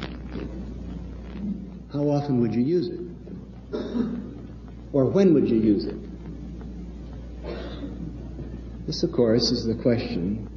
[1.91, 3.01] how often would you use it?
[4.93, 6.05] Or when would you use it?
[8.86, 10.48] This, of course, is the question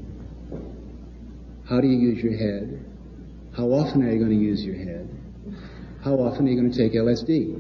[1.67, 2.85] how do you use your head?
[3.57, 5.09] How often are you going to use your head?
[6.05, 7.57] How often are you going to take LSD?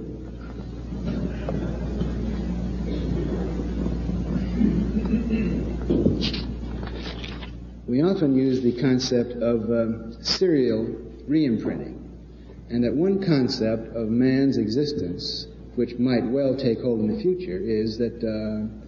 [7.87, 10.85] We often use the concept of um, serial
[11.27, 12.11] re-imprinting,
[12.69, 15.47] and that one concept of man's existence,
[15.77, 18.88] which might well take hold in the future, is that uh,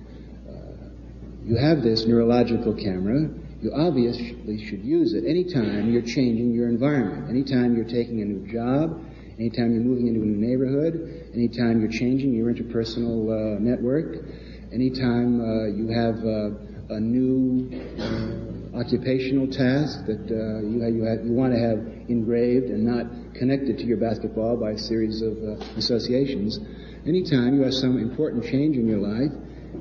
[1.51, 3.29] you have this neurological camera.
[3.61, 8.47] You obviously should use it anytime you're changing your environment, anytime you're taking a new
[8.47, 9.03] job,
[9.37, 14.25] anytime you're moving into a new neighborhood, anytime you're changing your interpersonal uh, network,
[14.73, 17.67] anytime uh, you have uh, a new
[17.99, 23.77] uh, occupational task that uh, you, you, you want to have engraved and not connected
[23.77, 26.61] to your basketball by a series of uh, associations.
[27.05, 29.35] Anytime you have some important change in your life,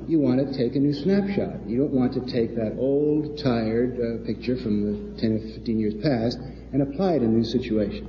[0.06, 1.68] you want to take a new snapshot.
[1.68, 5.78] You don't want to take that old, tired uh, picture from the 10 or 15
[5.78, 6.38] years past
[6.72, 8.06] and apply it in a new situation.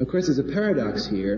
[0.00, 1.36] Of course, there's a paradox here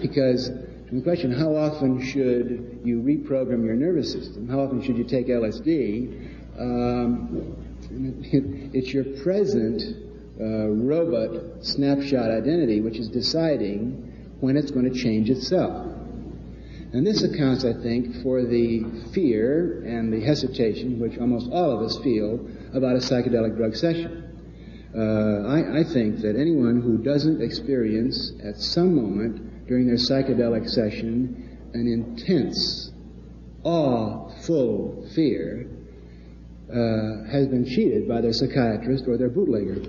[0.00, 0.50] because
[0.92, 4.48] the question, how often should you reprogram your nervous system?
[4.48, 6.58] How often should you take LSD?
[6.58, 7.56] Um,
[8.72, 9.82] it's your present
[10.40, 15.99] uh, robot snapshot identity which is deciding when it's going to change itself.
[16.92, 18.82] And this accounts, I think, for the
[19.14, 24.26] fear and the hesitation which almost all of us feel about a psychedelic drug session.
[24.92, 30.68] Uh, I, I think that anyone who doesn't experience at some moment during their psychedelic
[30.68, 32.90] session an intense,
[33.62, 35.70] awe-full fear
[36.68, 39.80] uh, has been cheated by their psychiatrist or their bootlegger.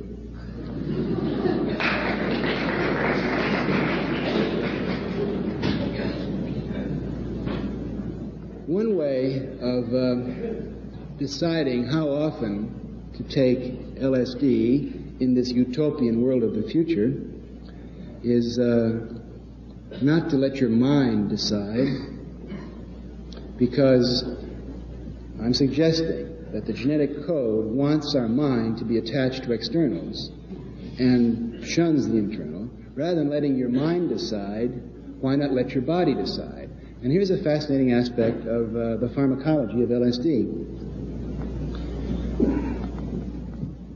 [8.71, 10.15] One way of uh,
[11.19, 17.11] deciding how often to take LSD in this utopian world of the future
[18.23, 19.13] is uh,
[20.01, 21.85] not to let your mind decide,
[23.57, 24.23] because
[25.43, 30.31] I'm suggesting that the genetic code wants our mind to be attached to externals
[30.97, 32.69] and shuns the internal.
[32.95, 34.81] Rather than letting your mind decide,
[35.19, 36.60] why not let your body decide?
[37.01, 40.45] And here's a fascinating aspect of uh, the pharmacology of LSD.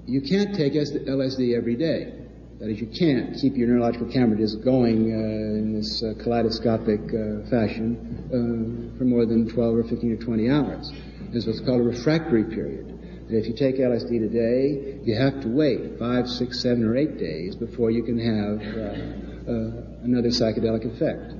[0.08, 2.14] You can't take LSD every day.
[2.60, 7.02] That is, you can't keep your neurological camera just going uh, in this uh, kaleidoscopic
[7.14, 7.94] uh, fashion
[8.34, 10.92] uh, for more than 12 or 15 or 20 hours.
[11.30, 12.88] There's what's called a refractory period.
[13.30, 17.20] That if you take LSD today, you have to wait five, six, seven, or eight
[17.20, 21.34] days before you can have uh, uh, another psychedelic effect.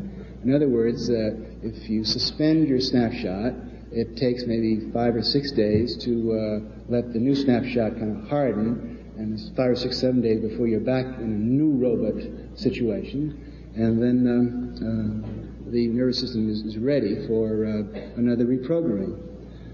[0.46, 1.10] In other words,
[1.66, 3.54] if you suspend your snapshot,
[3.92, 8.96] it takes maybe five or six days to let the new snapshot kind of harden
[9.18, 12.22] and it's five or six, seven days before you're back in a new robot
[12.58, 19.18] situation, and then um, uh, the nervous system is, is ready for uh, another reprogramming.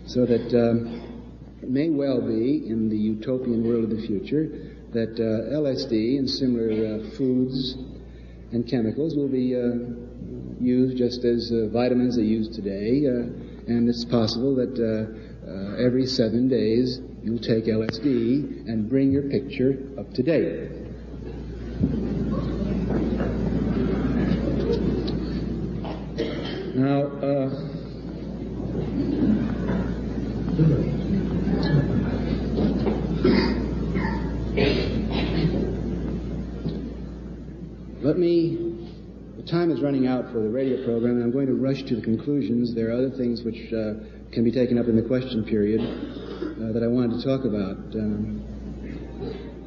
[0.07, 5.13] So that um, it may well be in the utopian world of the future that
[5.17, 7.75] uh, LSD and similar uh, foods
[8.51, 10.10] and chemicals will be uh,
[10.61, 14.77] used just as uh, vitamins are used today, and it's possible that
[15.79, 20.71] every seven days you'll take LSD and bring your picture up to date.
[26.73, 27.49] Now, uh,
[38.01, 38.70] let me,
[39.41, 41.95] the time is running out for the radio program, and I'm going to rush to
[41.95, 42.75] the conclusions.
[42.75, 43.97] There are other things which uh,
[44.31, 47.77] can be taken up in the question period uh, that I wanted to talk about.
[47.97, 48.45] Um,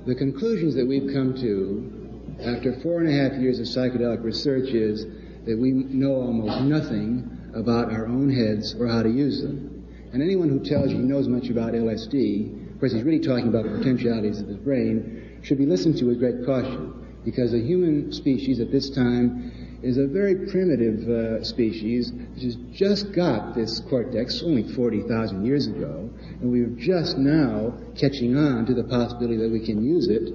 [0.07, 4.71] the conclusions that we've come to after four and a half years of psychedelic research
[4.71, 5.07] is
[5.45, 9.91] that we know almost nothing about our own heads or how to use them.
[10.13, 13.49] And anyone who tells you he knows much about LSD, of course he's really talking
[13.49, 17.01] about the potentialities of the brain, should be listened to with great caution.
[17.25, 22.57] Because the human species at this time is a very primitive uh, species which has
[22.73, 26.11] just got this cortex only 40,000 years ago,
[26.41, 30.33] and we're just now catching on to the possibility that we can use it.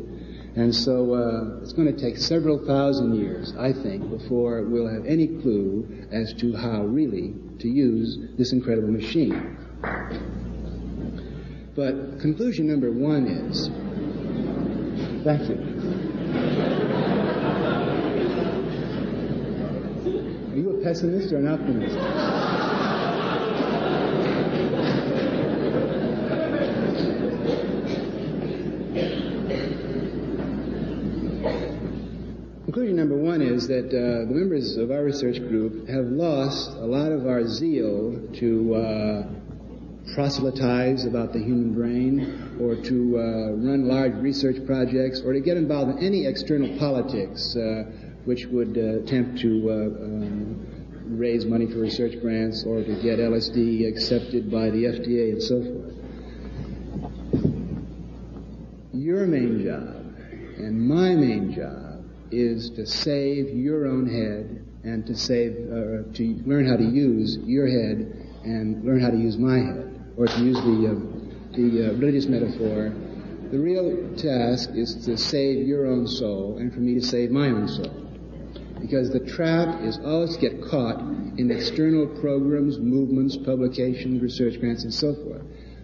[0.56, 5.06] And so uh, it's going to take several thousand years, I think, before we'll have
[5.06, 9.58] any clue as to how really to use this incredible machine.
[11.76, 13.68] But conclusion number one is,
[15.24, 15.79] thank you.
[20.60, 21.96] You a pessimist or an optimist?
[32.66, 36.86] Conclusion number one is that uh, the members of our research group have lost a
[36.86, 39.24] lot of our zeal to uh,
[40.14, 43.22] proselytize about the human brain or to uh,
[43.54, 47.84] run large research projects or to get involved in any external politics uh,
[48.26, 50.80] which would uh, attempt to um,
[51.18, 55.62] raise money for research grants or to get LSD accepted by the FDA and so
[55.64, 55.94] forth.
[58.94, 60.00] Your main job
[60.58, 66.42] and my main job is to save your own head and to save, uh, to
[66.46, 70.40] learn how to use your head and learn how to use my head, or to
[70.40, 71.20] use the uh,
[71.54, 72.94] the uh, religious metaphor.
[73.52, 77.48] The real task is to save your own soul and for me to save my
[77.48, 78.09] own soul.
[78.82, 81.00] Because the trap is always to get caught
[81.38, 85.42] in external programs, movements, publications, research grants, and so forth.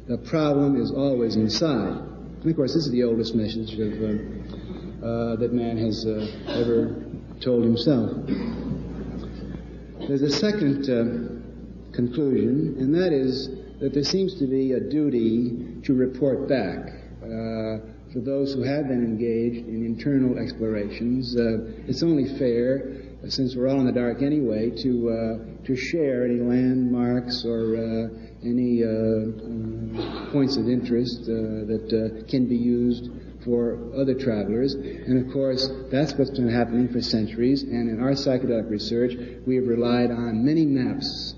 [0.08, 1.98] The problem is always inside.
[2.42, 6.28] And of course, this is the oldest message of, uh, uh, that man has uh,
[6.48, 7.04] ever
[7.42, 8.12] told himself.
[10.08, 15.82] There's a second uh, conclusion, and that is that there seems to be a duty
[15.84, 16.94] to report back.
[18.16, 23.58] For those who have been engaged in internal explorations, uh, it's only fair, uh, since
[23.58, 27.76] we're all in the dark anyway, to uh, to share any landmarks or
[28.42, 28.84] any
[30.32, 33.10] points of interest that can be used
[33.44, 34.76] for other travelers.
[34.76, 37.64] And of course, that's what's been happening for centuries.
[37.64, 39.12] And in our psychedelic research,
[39.46, 41.36] we have relied on many maps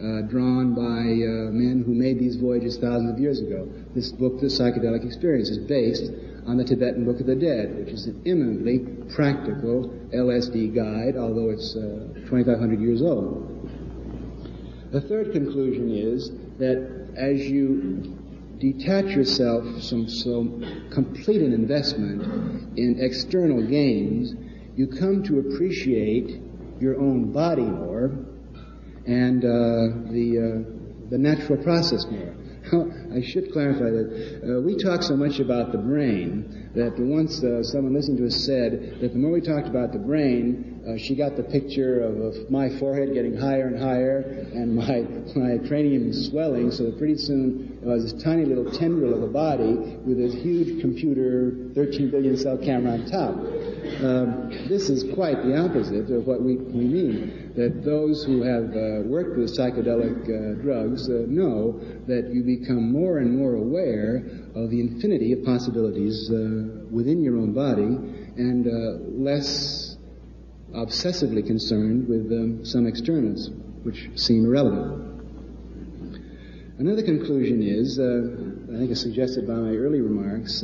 [0.00, 3.68] uh, drawn by uh, men who made these voyages thousands of years ago.
[3.94, 6.10] This book, The Psychedelic Experience, is based
[6.46, 8.78] on the Tibetan Book of the Dead, which is an eminently
[9.14, 13.46] practical LSD guide, although it's uh, 2,500 years old.
[14.90, 18.16] The third conclusion is that as you
[18.58, 24.34] detach yourself from so complete an investment in external gains,
[24.76, 26.40] you come to appreciate
[26.80, 28.29] your own body more
[29.06, 32.34] and uh, the, uh, the natural process more.
[33.16, 37.64] I should clarify that uh, we talk so much about the brain that once uh,
[37.64, 41.14] someone listening to us said that the more we talked about the brain, uh, she
[41.14, 44.20] got the picture of, of, my forehead getting higher and higher
[44.54, 45.00] and my,
[45.36, 49.32] my cranium swelling so that pretty soon it was this tiny little tendril of a
[49.32, 49.74] body
[50.06, 53.34] with this huge computer 13 billion cell camera on top.
[54.00, 57.52] Um, this is quite the opposite of what we, we mean.
[57.56, 62.92] That those who have uh, worked with psychedelic uh, drugs uh, know that you become
[62.92, 64.24] more and more aware
[64.54, 69.96] of the infinity of possibilities uh, within your own body and uh, less
[70.74, 73.50] obsessively concerned with um, some externals,
[73.82, 75.06] which seem irrelevant.
[76.78, 80.62] Another conclusion is, uh, I think it's suggested by my early remarks,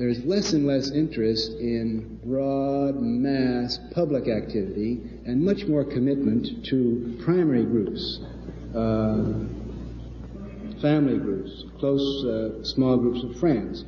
[0.00, 7.18] there's less and less interest in broad mass public activity and much more commitment to
[7.22, 8.18] primary groups,
[8.74, 9.44] uh,
[10.80, 13.84] family groups, close uh, small groups of friends.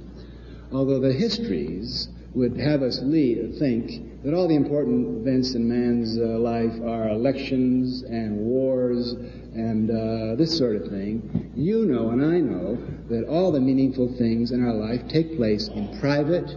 [0.72, 6.16] Although the histories would have us lead, think that all the important events in man's
[6.16, 12.24] uh, life are elections and wars and uh, this sort of thing, you know and
[12.24, 12.78] I know
[13.10, 16.48] that all the meaningful things in our life take place in private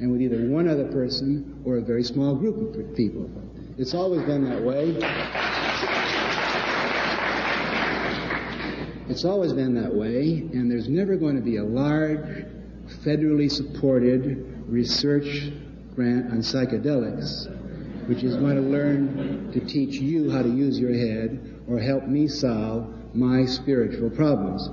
[0.00, 3.30] and with either one other person or a very small group of people.
[3.78, 5.91] It's always been that way.
[9.12, 12.46] It's always been that way, and there's never going to be a large,
[13.04, 15.52] federally supported research
[15.94, 20.94] grant on psychedelics, which is going to learn to teach you how to use your
[20.94, 24.70] head or help me solve my spiritual problems.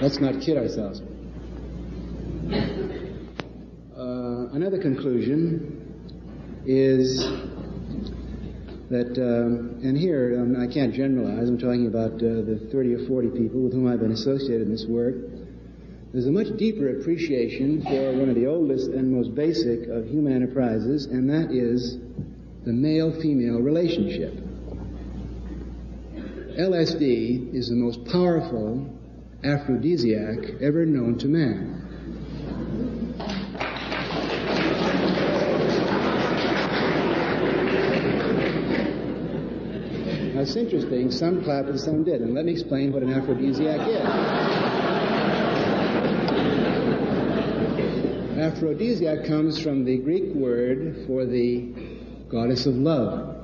[0.00, 1.02] Let's not kid ourselves.
[3.98, 7.26] Uh, another conclusion is
[8.90, 13.06] that, um, and here um, I can't generalize, I'm talking about uh, the 30 or
[13.06, 15.14] 40 people with whom I've been associated in this work.
[16.12, 20.34] There's a much deeper appreciation for one of the oldest and most basic of human
[20.34, 21.98] enterprises, and that is
[22.64, 24.34] the male female relationship.
[26.58, 28.90] LSD is the most powerful
[29.44, 31.79] aphrodisiac ever known to man.
[40.40, 43.86] Now it's interesting, some clapped and some did, and let me explain what an aphrodisiac
[43.86, 44.00] is.
[48.38, 51.74] aphrodisiac comes from the Greek word for the
[52.30, 53.36] goddess of love.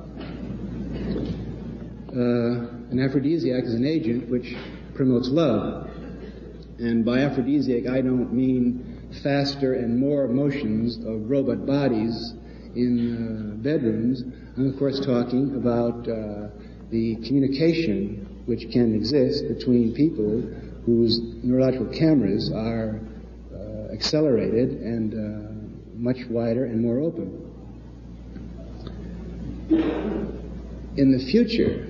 [2.15, 4.55] Uh, an aphrodisiac is an agent which
[4.95, 5.87] promotes love.
[6.79, 12.33] And by aphrodisiac, I don't mean faster and more motions of robot bodies
[12.75, 14.23] in uh, bedrooms.
[14.57, 16.47] I'm, of course, talking about uh,
[16.89, 20.41] the communication which can exist between people
[20.85, 23.01] whose neurological cameras are
[23.53, 25.51] uh, accelerated and uh,
[25.95, 27.43] much wider and more open.
[30.95, 31.85] In the future,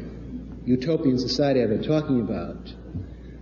[0.65, 2.57] utopian society I've been talking about,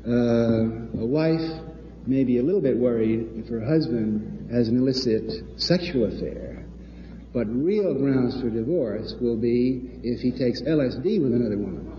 [0.06, 1.62] uh, a wife
[2.06, 6.45] may be a little bit worried if her husband has an illicit sexual affair,
[7.36, 11.92] but real grounds for divorce will be if he takes LSD with another woman.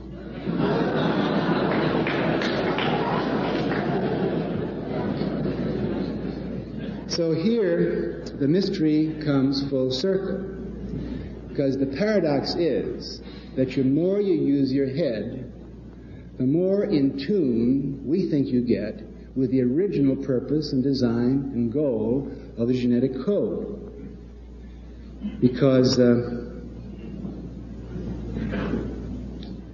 [7.06, 10.38] so here, the mystery comes full circle.
[11.48, 13.20] Because the paradox is
[13.56, 15.52] that the more you use your head,
[16.38, 19.02] the more in tune we think you get
[19.36, 23.85] with the original purpose and design and goal of the genetic code.
[25.40, 26.46] Because uh,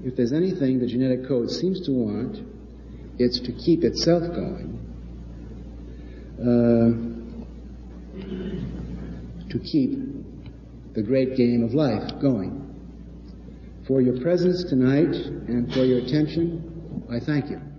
[0.04, 2.38] if there's anything the genetic code seems to want,
[3.18, 4.78] it's to keep itself going.
[6.40, 7.12] Uh,
[9.50, 9.98] to keep
[10.94, 12.58] the great game of life going.
[13.86, 15.14] For your presence tonight
[15.48, 17.71] and for your attention, I thank you.